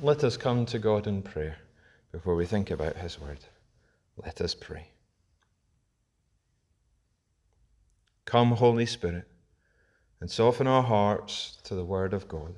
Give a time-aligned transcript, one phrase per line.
[0.00, 1.58] let us come to God in prayer
[2.12, 3.40] before we think about His Word.
[4.16, 4.88] Let us pray.
[8.24, 9.26] Come, Holy Spirit,
[10.20, 12.54] and soften our hearts to the Word of God.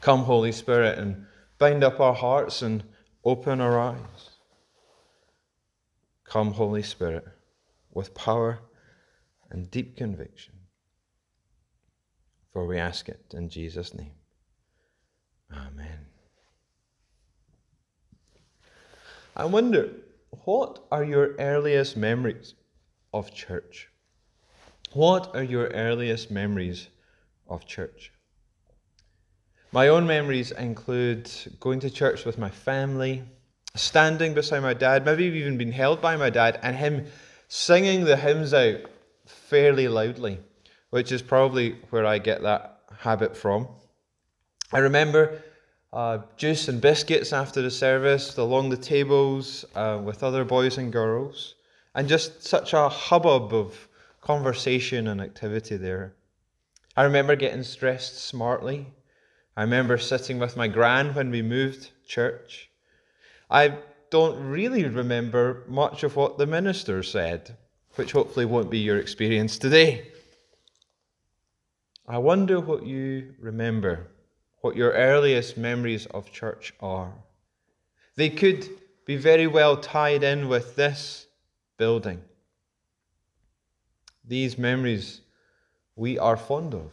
[0.00, 1.26] Come, Holy Spirit, and
[1.58, 2.84] bind up our hearts and
[3.24, 4.30] open our eyes.
[6.24, 7.26] Come, Holy Spirit,
[7.92, 8.60] with power
[9.50, 10.54] and deep conviction.
[12.52, 14.12] For we ask it in Jesus' name.
[15.52, 16.06] Amen.
[19.36, 19.90] I wonder,
[20.44, 22.54] what are your earliest memories
[23.12, 23.88] of church?
[24.92, 26.88] What are your earliest memories
[27.48, 28.12] of church?
[29.72, 31.30] My own memories include
[31.60, 33.22] going to church with my family,
[33.74, 37.06] standing beside my dad, maybe even being held by my dad, and him
[37.48, 38.80] singing the hymns out
[39.24, 40.40] fairly loudly,
[40.90, 43.68] which is probably where I get that habit from.
[44.74, 45.42] I remember
[45.92, 50.90] uh, juice and biscuits after the service along the tables uh, with other boys and
[50.90, 51.56] girls,
[51.94, 53.88] and just such a hubbub of
[54.22, 56.14] conversation and activity there.
[56.96, 58.86] I remember getting dressed smartly.
[59.58, 62.70] I remember sitting with my gran when we moved church.
[63.50, 63.76] I
[64.08, 67.58] don't really remember much of what the minister said,
[67.96, 70.08] which hopefully won't be your experience today.
[72.08, 74.11] I wonder what you remember
[74.62, 77.12] what your earliest memories of church are.
[78.16, 78.68] They could
[79.04, 81.26] be very well tied in with this
[81.76, 82.22] building.
[84.24, 85.20] These memories
[85.96, 86.90] we are fond of.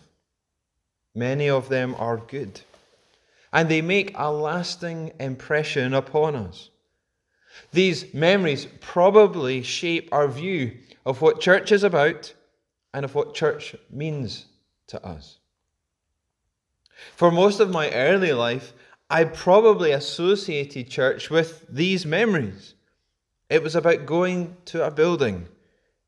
[1.15, 2.61] Many of them are good,
[3.53, 6.69] and they make a lasting impression upon us.
[7.71, 12.33] These memories probably shape our view of what church is about
[12.93, 14.45] and of what church means
[14.87, 15.39] to us.
[17.15, 18.73] For most of my early life,
[19.09, 22.75] I probably associated church with these memories.
[23.49, 25.47] It was about going to a building.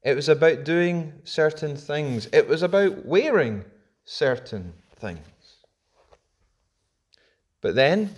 [0.03, 2.27] It was about doing certain things.
[2.31, 3.65] It was about wearing
[4.05, 5.19] certain things.
[7.61, 8.15] But then,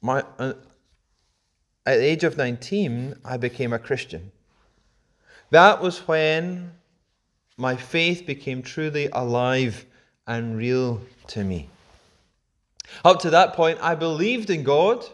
[0.00, 0.54] my, uh,
[1.86, 4.30] at the age of 19, I became a Christian.
[5.50, 6.72] That was when
[7.56, 9.86] my faith became truly alive
[10.26, 11.68] and real to me.
[13.04, 15.04] Up to that point, I believed in God,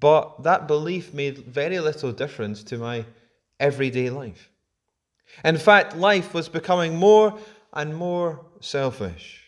[0.00, 3.04] but that belief made very little difference to my
[3.58, 4.50] everyday life.
[5.44, 7.38] In fact, life was becoming more
[7.72, 9.44] and more selfish,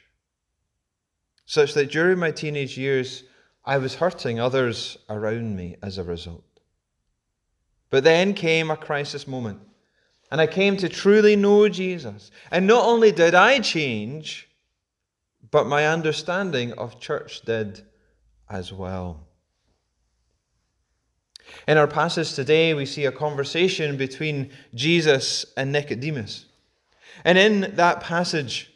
[1.46, 3.24] such that during my teenage years,
[3.64, 6.44] I was hurting others around me as a result.
[7.90, 9.60] But then came a crisis moment,
[10.30, 12.30] and I came to truly know Jesus.
[12.50, 14.47] And not only did I change,
[15.50, 17.82] but my understanding of church did
[18.48, 19.26] as well.
[21.66, 26.46] In our passage today, we see a conversation between Jesus and Nicodemus.
[27.24, 28.70] And in that passage,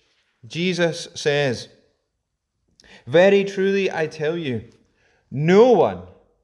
[0.46, 1.68] Jesus says,
[3.06, 4.64] Very truly I tell you,
[5.30, 6.02] no one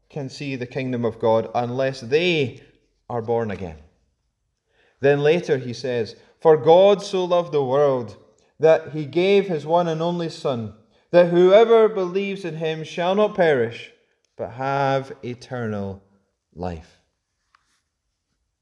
[0.09, 2.63] can see the kingdom of God unless they
[3.11, 3.79] are born again.
[5.01, 8.17] Then later he says, For God so loved the world
[8.59, 10.75] that he gave his one and only Son,
[11.11, 13.93] that whoever believes in him shall not perish,
[14.37, 16.03] but have eternal
[16.55, 17.01] life.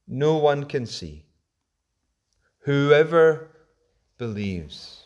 [0.06, 1.24] No one can see.
[2.60, 3.50] Whoever
[4.18, 5.02] believes.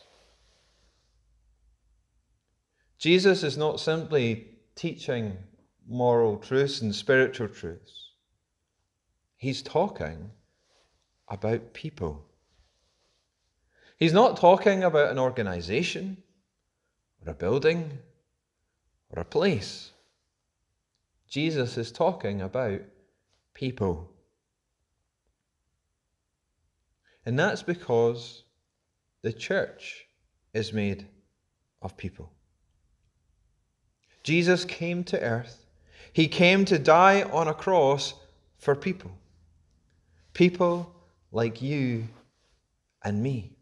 [2.97, 5.37] Jesus is not simply teaching
[5.87, 8.11] moral truths and spiritual truths,
[9.35, 10.31] he's talking
[11.27, 12.25] about people.
[14.01, 16.17] He's not talking about an organization
[17.23, 17.99] or a building
[19.11, 19.91] or a place.
[21.29, 22.81] Jesus is talking about
[23.53, 24.09] people.
[27.27, 28.43] And that's because
[29.21, 30.07] the church
[30.51, 31.05] is made
[31.83, 32.31] of people.
[34.23, 35.63] Jesus came to earth.
[36.11, 38.15] He came to die on a cross
[38.57, 39.11] for people.
[40.33, 40.91] People
[41.31, 42.07] like you
[43.03, 43.57] and me.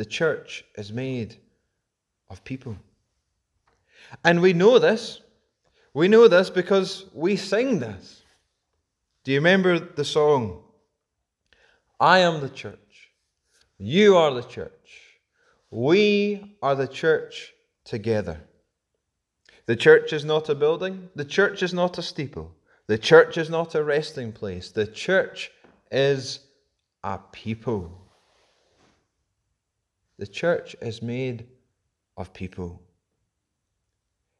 [0.00, 1.36] The church is made
[2.30, 2.74] of people.
[4.24, 5.20] And we know this.
[5.92, 8.22] We know this because we sing this.
[9.24, 10.62] Do you remember the song?
[12.00, 13.10] I am the church.
[13.76, 15.18] You are the church.
[15.70, 17.52] We are the church
[17.84, 18.40] together.
[19.66, 21.10] The church is not a building.
[21.14, 22.50] The church is not a steeple.
[22.86, 24.70] The church is not a resting place.
[24.70, 25.50] The church
[25.90, 26.40] is
[27.04, 28.00] a people.
[30.20, 31.46] The church is made
[32.14, 32.82] of people.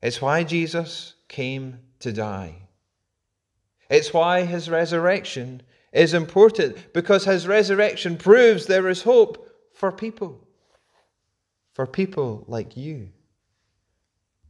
[0.03, 2.57] It's why Jesus came to die.
[3.89, 10.47] It's why his resurrection is important, because his resurrection proves there is hope for people.
[11.73, 13.09] For people like you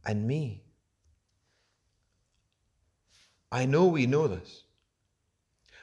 [0.05, 0.63] and me.
[3.49, 4.63] I know we know this.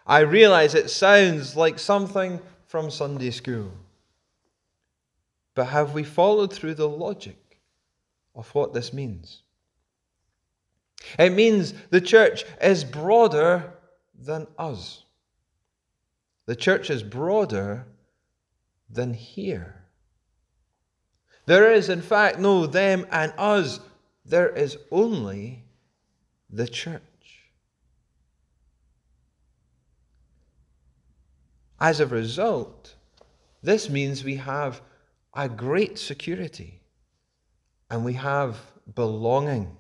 [0.06, 3.72] I realize it sounds like something from Sunday school.
[5.58, 7.58] But have we followed through the logic
[8.36, 9.42] of what this means?
[11.18, 13.72] It means the church is broader
[14.16, 15.02] than us.
[16.46, 17.86] The church is broader
[18.88, 19.82] than here.
[21.46, 23.80] There is, in fact, no them and us.
[24.24, 25.64] There is only
[26.48, 27.02] the church.
[31.80, 32.94] As a result,
[33.60, 34.82] this means we have
[35.38, 36.80] a great security
[37.90, 38.58] and we have
[38.96, 39.76] belonging.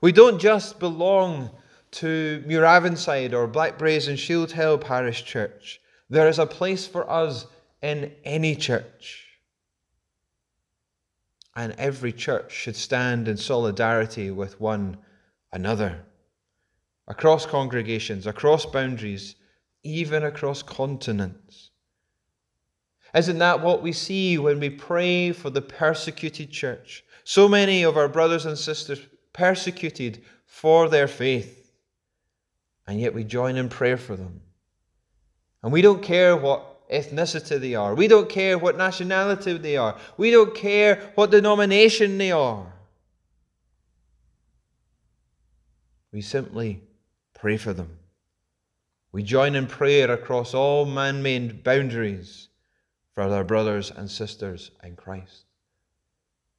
[0.00, 1.50] We don't just belong
[1.92, 5.80] to Muiravonside or Blackbraes and Shieldhill Parish Church.
[6.10, 7.46] There is a place for us
[7.82, 9.26] in any church.
[11.54, 14.98] And every church should stand in solidarity with one
[15.52, 16.04] another.
[17.06, 19.36] Across congregations, across boundaries,
[19.84, 21.70] even across continents.
[23.14, 27.04] Isn't that what we see when we pray for the persecuted church?
[27.24, 29.00] So many of our brothers and sisters
[29.32, 31.72] persecuted for their faith,
[32.86, 34.40] and yet we join in prayer for them.
[35.62, 39.96] And we don't care what ethnicity they are, we don't care what nationality they are,
[40.16, 42.72] we don't care what denomination they are.
[46.12, 46.80] We simply
[47.34, 47.98] pray for them.
[49.12, 52.47] We join in prayer across all man made boundaries
[53.18, 55.46] for our brothers and sisters in Christ.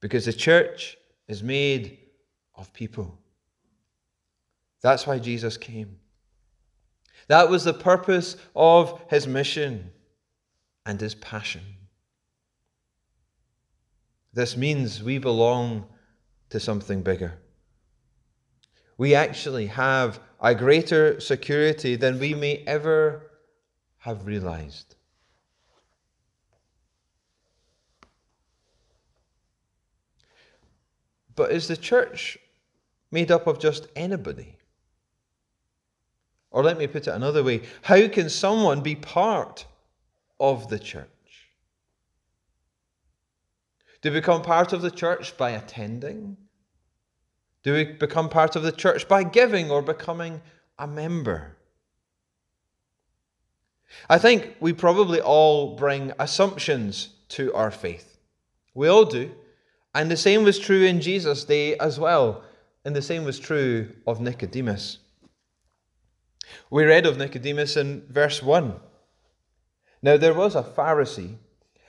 [0.02, 0.98] Because the church
[1.30, 2.00] is made
[2.54, 3.18] of people.
[4.82, 6.00] That's why Jesus came.
[7.30, 9.92] That was the purpose of his mission
[10.86, 11.62] and his passion.
[14.34, 15.86] This means we belong
[16.50, 17.40] to something bigger.
[18.98, 23.32] We actually have a greater security than we may ever
[24.00, 24.98] have realized.
[31.40, 32.38] But is the church
[33.12, 34.58] made up of just anybody?
[36.52, 39.66] Or let me put it another way how can someone be part
[40.38, 41.08] of the church?
[44.02, 46.36] Do we become part of the church by attending?
[47.64, 50.42] Do we become part of the church by giving or becoming
[50.78, 51.56] a member?
[54.10, 58.18] I think we probably all bring assumptions to our faith.
[58.74, 59.32] We all do.
[59.94, 62.44] And the same was true in Jesus' day as well.
[62.86, 65.00] And the same was true of Nicodemus.
[66.70, 68.76] We read of Nicodemus in verse 1.
[70.02, 71.36] Now there was a Pharisee,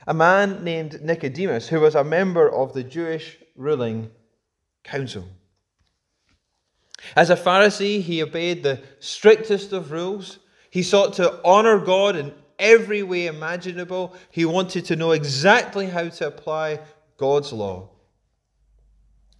[0.05, 4.11] a man named Nicodemus, who was a member of the Jewish ruling
[4.83, 5.27] council.
[7.15, 10.39] As a Pharisee, he obeyed the strictest of rules.
[10.69, 14.15] He sought to honor God in every way imaginable.
[14.29, 16.79] He wanted to know exactly how to apply
[17.17, 17.90] God's law.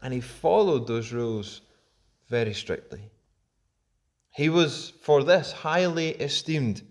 [0.01, 1.61] And he followed those rules
[2.29, 3.11] very strictly.
[4.33, 6.81] He was, for this, highly esteemed.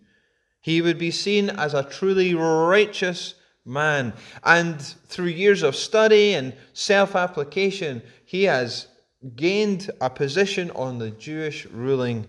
[0.60, 4.12] He would be seen as a truly righteous man.
[4.44, 8.88] And through years of study and self application, he has
[9.36, 12.26] gained a position on the Jewish ruling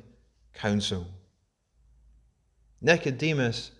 [0.53, 1.07] council.
[2.81, 3.71] Nicodemus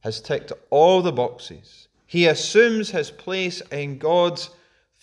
[0.00, 1.88] has ticked all the boxes.
[2.06, 4.50] He assumes his place in God's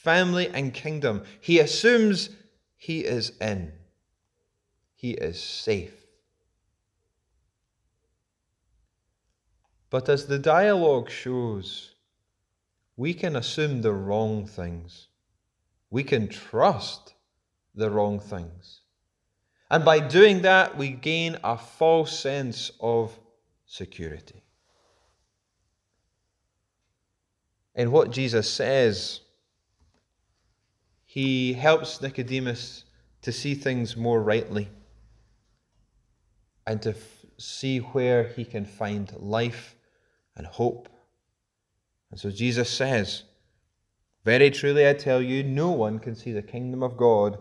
[0.03, 1.23] family and kingdom.
[1.39, 2.29] He assumes
[2.77, 3.71] he is in,
[4.95, 5.93] he is safe.
[9.89, 11.95] But as the dialogue shows,
[12.97, 15.07] we can assume the wrong things.
[15.89, 17.13] We can trust
[17.75, 18.81] the wrong things.
[19.69, 23.17] And by doing that, we gain a false sense of
[23.65, 24.43] security.
[27.75, 29.20] In what Jesus says,
[31.13, 32.85] he helps Nicodemus
[33.21, 34.69] to see things more rightly
[36.65, 39.75] and to f- see where he can find life
[40.37, 40.87] and hope.
[42.11, 43.23] And so Jesus says,
[44.23, 47.37] Very truly I tell you, no one can see the kingdom of God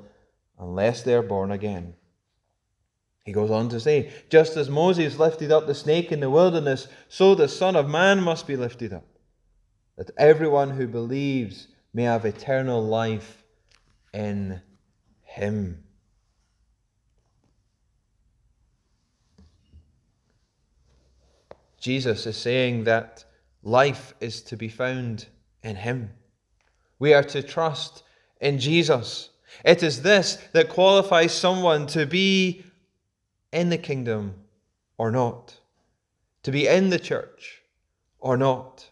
[0.59, 1.95] unless they are born again.
[3.25, 6.89] He goes on to say, Just as Moses lifted up the snake in the wilderness,
[7.09, 9.07] so the Son of Man must be lifted up,
[9.97, 13.40] that everyone who believes may have eternal life
[14.13, 14.61] in
[15.23, 15.85] Him.
[21.79, 23.25] Jesus is saying that
[23.63, 25.27] life is to be found
[25.63, 26.11] in Him.
[26.99, 28.03] We are to trust
[28.41, 29.31] in Jesus.
[29.65, 32.65] It is this that qualifies someone to be
[33.53, 34.35] in the kingdom
[34.99, 35.59] or not,
[36.43, 37.63] to be in the church
[38.19, 38.87] or not.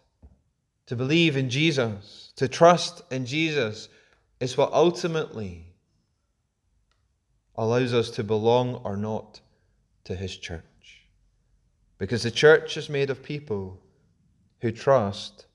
[0.87, 3.90] To believe in Jesus, to trust in Jesus,
[4.40, 5.66] is what ultimately
[7.57, 9.40] allows us to belong or not
[10.04, 10.62] to His church.
[11.99, 13.80] Because the church is made of people
[14.61, 15.47] who trust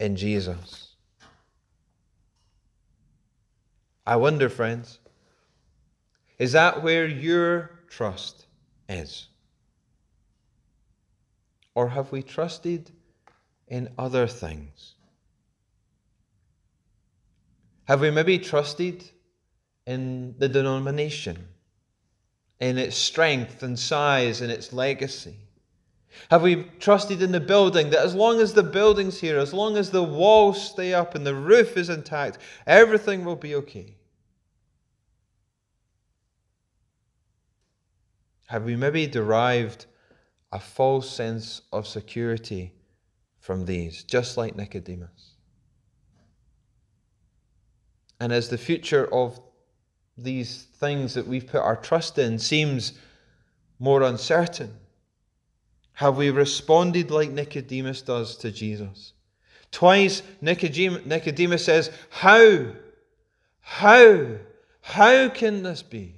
[0.00, 0.94] in Jesus.
[4.06, 4.98] I wonder, friends,
[6.38, 8.46] is that where your trust
[8.88, 9.28] is?
[11.74, 12.90] Or have we trusted
[13.68, 14.94] in other things?
[17.88, 19.02] Have we maybe trusted
[19.86, 21.48] in the denomination?
[22.60, 25.36] in its strength and size and its legacy?
[26.30, 29.76] Have we trusted in the building that as long as the building's here, as long
[29.76, 33.94] as the walls stay up and the roof is intact, everything will be okay?
[38.46, 39.86] Have we maybe derived
[40.50, 42.72] a false sense of security
[43.38, 45.34] from these, just like Nicodemus?
[48.20, 49.40] And as the future of
[50.16, 52.92] these things that we've put our trust in seems
[53.78, 54.74] more uncertain?
[55.94, 59.12] Have we responded like Nicodemus does to Jesus?
[59.70, 62.66] Twice Nicodemus says, How?
[63.60, 64.26] How?
[64.80, 66.14] How can this be?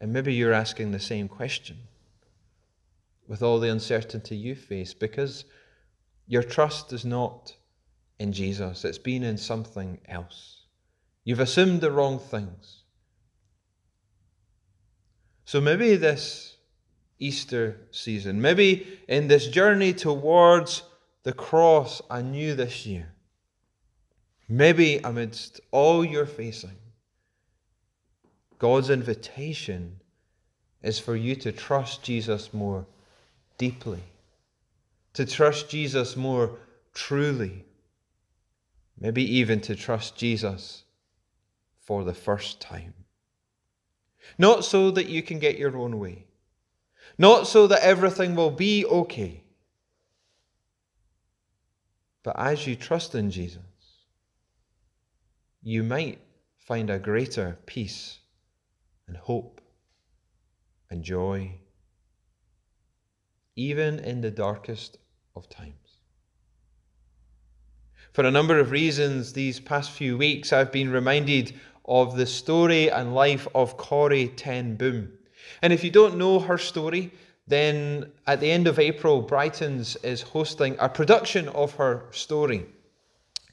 [0.00, 1.78] And maybe you're asking the same question
[3.26, 5.44] with all the uncertainty you face because
[6.26, 7.54] your trust is not
[8.18, 10.62] in Jesus, it's been in something else.
[11.24, 12.82] You've assumed the wrong things.
[15.44, 16.56] So maybe this
[17.18, 20.82] Easter season, maybe in this journey towards
[21.22, 23.12] the cross anew this year,
[24.48, 26.76] maybe amidst all you're facing,
[28.58, 30.00] God's invitation
[30.82, 32.86] is for you to trust Jesus more
[33.58, 34.02] deeply,
[35.14, 36.58] to trust Jesus more
[36.94, 37.65] truly,
[38.98, 40.84] maybe even to trust Jesus
[41.80, 42.94] for the first time.
[44.38, 46.26] Not so that you can get your own way,
[47.16, 49.44] not so that everything will be okay,
[52.22, 53.62] but as you trust in Jesus,
[55.62, 56.18] you might
[56.58, 58.18] find a greater peace
[59.06, 59.60] and hope
[60.90, 61.52] and joy,
[63.54, 64.98] even in the darkest
[65.36, 65.85] of times.
[68.16, 71.52] For a number of reasons, these past few weeks, I've been reminded
[71.84, 75.12] of the story and life of Corrie Ten Boom.
[75.60, 77.12] And if you don't know her story,
[77.46, 82.64] then at the end of April, Brightons is hosting a production of her story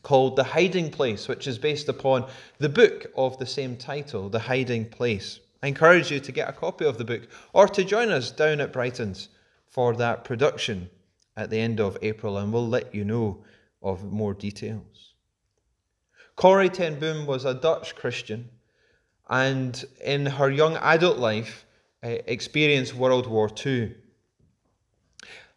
[0.01, 2.29] called The Hiding Place, which is based upon
[2.59, 5.41] the book of the same title, The Hiding Place.
[5.61, 8.61] I encourage you to get a copy of the book or to join us down
[8.61, 9.27] at Brightons
[9.67, 10.89] for that production
[11.35, 13.43] at the end of April, and we'll let you know
[13.83, 15.13] of more details.
[16.35, 18.49] Corrie Ten Boom was a Dutch Christian
[19.29, 21.65] and in her young adult life
[22.03, 23.95] uh, experienced World War II.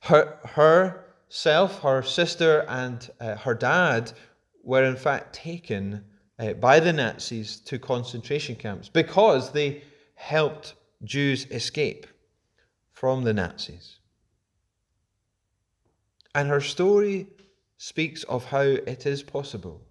[0.00, 4.12] Her, herself, her sister, and uh, her dad
[4.62, 6.04] were in fact taken
[6.38, 9.83] uh, by the Nazis to concentration camps because they
[10.14, 12.06] helped Jews escape
[12.92, 13.99] from the Nazis.
[16.35, 17.26] And her story
[17.78, 19.83] speaks of how it is possible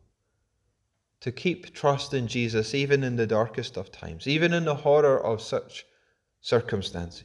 [1.21, 5.23] to keep trust in Jesus even in the darkest of times, even in the horror
[5.23, 5.85] of such
[6.41, 7.23] circumstances.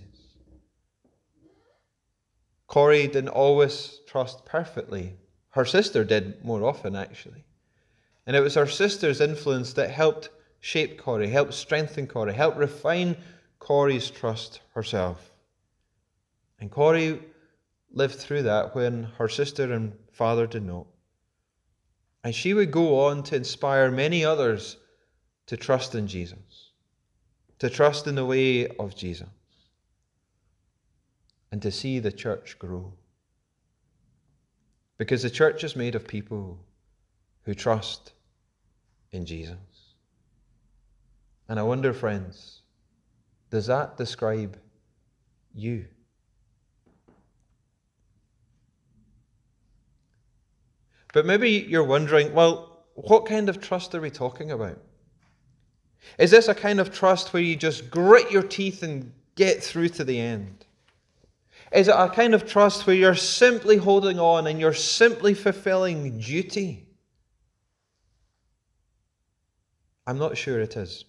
[2.66, 5.16] Corrie didn't always trust perfectly.
[5.50, 7.44] Her sister did more often, actually.
[8.26, 13.16] And it was her sister's influence that helped shape Corrie, helped strengthen Corrie, helped refine
[13.58, 15.32] Corrie's trust herself.
[16.60, 17.20] And Corrie
[17.92, 20.86] lived through that when her sister and father did not.
[22.22, 24.76] And she would go on to inspire many others
[25.46, 26.72] to trust in Jesus,
[27.58, 29.30] to trust in the way of Jesus,
[31.50, 32.92] and to see the church grow.
[34.98, 36.58] Because the church is made of people
[37.44, 38.12] who trust
[39.12, 39.56] in Jesus.
[41.48, 42.60] And I wonder, friends,
[43.48, 44.58] does that describe
[45.54, 45.86] you?
[51.12, 54.78] But maybe you're wondering, well, what kind of trust are we talking about?
[56.18, 59.88] Is this a kind of trust where you just grit your teeth and get through
[59.90, 60.66] to the end?
[61.72, 66.18] Is it a kind of trust where you're simply holding on and you're simply fulfilling
[66.18, 66.86] duty?
[70.06, 71.04] I'm not sure it is.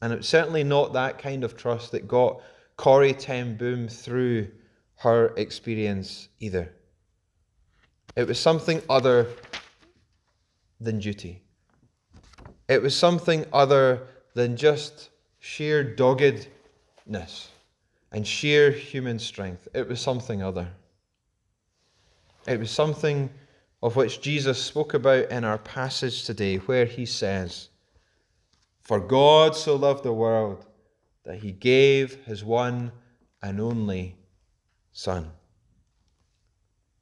[0.00, 2.40] And it's certainly not that kind of trust that got
[2.76, 4.48] Corrie Ten Boom through
[4.96, 6.72] her experience either.
[8.16, 9.28] It was something other
[10.80, 11.42] than duty.
[12.68, 17.50] It was something other than just sheer doggedness
[18.10, 19.68] and sheer human strength.
[19.74, 20.68] It was something other.
[22.46, 23.30] It was something
[23.82, 27.68] of which Jesus spoke about in our passage today, where he says,
[28.80, 30.64] For God so loved the world
[31.24, 32.92] that he gave his one
[33.42, 34.16] and only
[34.92, 35.30] Son.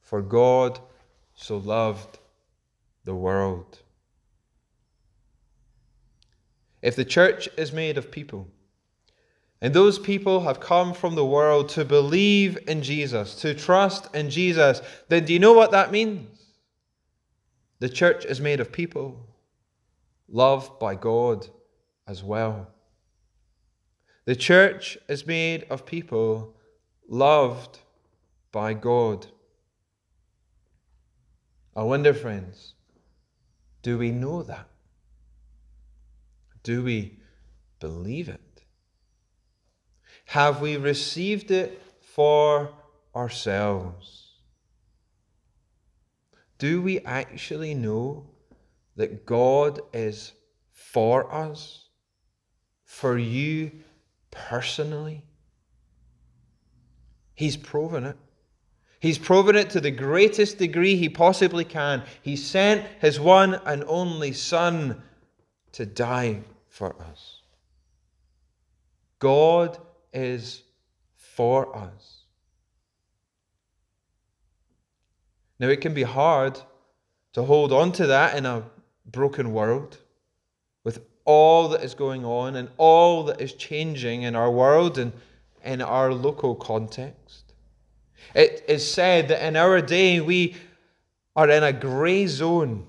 [0.02, 0.80] For God
[1.35, 2.19] so loved
[3.05, 3.81] the world.
[6.83, 8.49] If the church is made of people,
[9.61, 14.29] and those people have come from the world to believe in Jesus, to trust in
[14.29, 16.29] Jesus, then do you know what that means?
[17.79, 19.26] The church is made of people
[20.29, 21.47] loved by God
[22.07, 22.69] as well.
[24.26, 26.55] The church is made of people
[27.09, 27.79] loved
[28.53, 29.26] by God.
[31.76, 32.75] I wonder, friends,
[33.83, 34.69] do we know that?
[36.62, 37.19] Do we
[37.81, 38.62] believe it?
[40.26, 42.73] Have we received it for
[43.14, 44.33] ourselves?
[46.59, 48.31] Do we actually know
[48.97, 50.33] that God is
[50.71, 51.88] for us?
[52.85, 53.73] For you
[54.31, 55.25] personally?
[57.35, 58.16] He's proven it.
[59.05, 62.05] He's proven it to the greatest degree he possibly can.
[62.23, 65.03] He sent his one and only Son
[65.73, 66.40] to die
[66.71, 67.43] for us.
[69.19, 69.77] God
[70.14, 70.62] is
[71.17, 72.23] for us.
[75.61, 76.59] Now, it can be hard
[77.35, 78.62] to hold on to that in a
[79.05, 79.99] broken world
[80.83, 85.12] with all that is going on and all that is changing in our world and
[85.62, 87.43] in our local context.
[88.35, 90.57] It is said that in our day we
[91.37, 92.87] are in a grey zone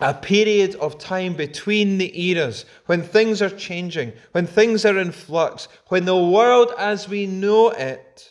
[0.00, 5.10] a period of time between the eras when things are changing, when things are in
[5.10, 8.30] flux, when the world as we know it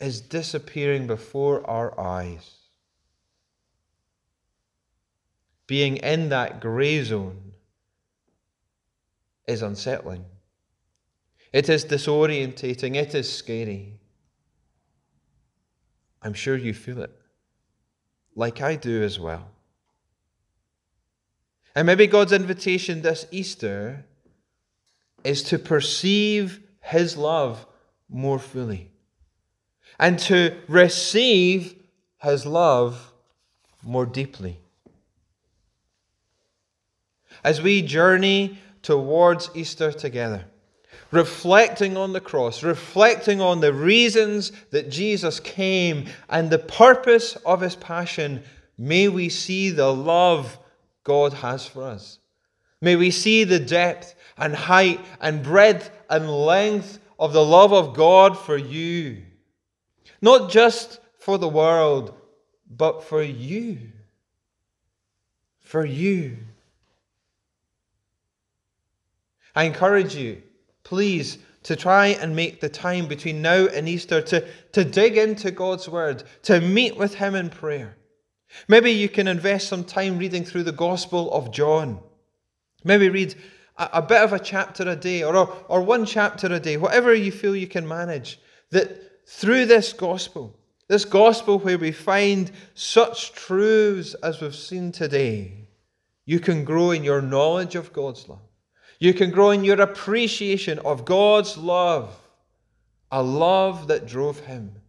[0.00, 2.50] is disappearing before our eyes.
[5.66, 7.52] Being in that grey zone
[9.48, 10.26] is unsettling.
[11.54, 12.96] It is disorientating.
[12.96, 13.98] It is scary.
[16.24, 17.10] I'm sure you feel it,
[18.34, 19.50] like I do as well.
[21.74, 24.06] And maybe God's invitation this Easter
[25.22, 27.66] is to perceive His love
[28.08, 28.90] more fully
[29.98, 31.74] and to receive
[32.22, 33.12] His love
[33.82, 34.58] more deeply.
[37.42, 40.46] As we journey towards Easter together,
[41.14, 47.60] reflecting on the cross, reflecting on the reasons that Jesus came and the purpose of
[47.60, 48.42] his passion,
[48.76, 50.58] may we see the love
[51.04, 52.18] God has for us.
[52.80, 57.94] May we see the depth and height and breadth and length of the love of
[57.94, 59.22] God for you.
[60.20, 62.12] Not just for the world,
[62.68, 63.78] but for you.
[65.60, 66.38] For you.
[69.54, 70.42] I encourage you,
[70.84, 75.50] please, to try and make the time between now and Easter to, to dig into
[75.50, 77.96] God's Word, to meet with Him in prayer.
[78.68, 82.00] Maybe you can invest some time reading through the Gospel of John.
[82.84, 83.34] Maybe read
[83.76, 85.34] a, a bit of a chapter a day or,
[85.68, 88.38] or one chapter a day, whatever you feel you can manage.
[88.70, 90.54] That through this Gospel,
[90.86, 95.66] this Gospel where we find such truths as we've seen today,
[96.26, 98.38] you can grow in your knowledge of God's love.
[99.04, 102.16] You can grow in your appreciation of God's love,
[103.10, 104.80] a love that drove Him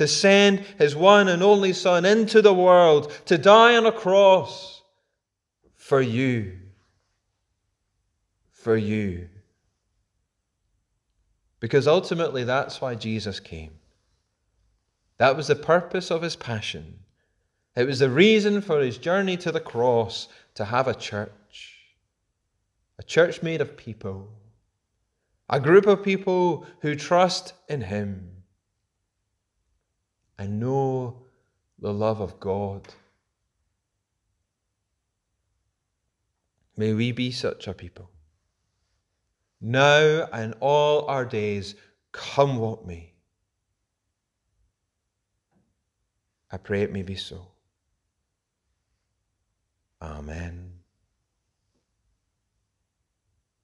[0.00, 4.82] to send his one and only Son into the world to die on a cross
[5.76, 6.58] for you.
[8.50, 9.28] For you.
[11.58, 13.72] Because ultimately, that's why Jesus came.
[15.18, 17.00] That was the purpose of his passion.
[17.76, 21.30] It was the reason for his journey to the cross to have a church.
[23.00, 24.28] A church made of people.
[25.48, 28.42] A group of people who trust in him
[30.38, 31.22] and know
[31.78, 32.88] the love of God.
[36.76, 38.10] May we be such a people.
[39.62, 41.76] Now and all our days,
[42.12, 43.14] come what may.
[46.52, 47.48] I pray it may be so.
[50.02, 50.79] Amen.